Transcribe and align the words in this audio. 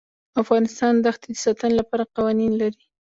افغانستان 0.41 0.93
د 0.99 1.05
ښتې 1.15 1.29
د 1.37 1.41
ساتنې 1.45 1.73
لپاره 1.79 2.11
قوانین 2.15 2.51
لري. 2.61 2.83